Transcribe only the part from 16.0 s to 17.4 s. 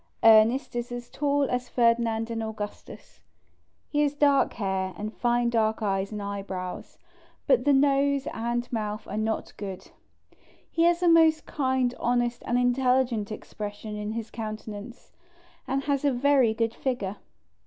a very good figure.